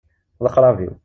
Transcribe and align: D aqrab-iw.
D 0.43 0.45
aqrab-iw. 0.47 0.93